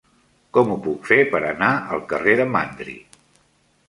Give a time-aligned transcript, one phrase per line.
[0.57, 1.67] Com ho puc fer per anar
[1.97, 2.97] al carrer de Mandri?